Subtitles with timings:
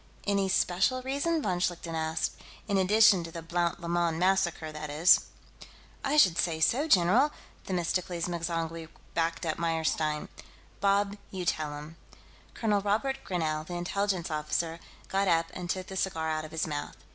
[0.25, 2.31] "Any special reason?" von Schlichten asked.
[2.67, 5.25] "In addition to the Blount Lemoyne massacre, that is?"
[6.03, 7.31] "I should say so, general!"
[7.65, 10.29] Themistocles M'zangwe backed Meyerstein up.
[10.79, 11.97] "Bob, you tell him."
[12.55, 16.65] Colonel Robert Grinell, the Intelligence officer, got up and took the cigar out of his
[16.65, 16.97] mouth.